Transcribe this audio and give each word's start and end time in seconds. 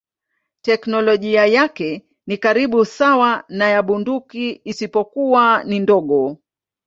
Teknolojia 0.61 1.45
yake 1.45 2.05
ni 2.27 2.37
karibu 2.37 2.85
sawa 2.85 3.43
na 3.49 3.69
ya 3.69 3.83
bunduki 3.83 4.61
isipokuwa 4.63 5.63
ni 5.63 5.79
ndogo. 5.79 6.37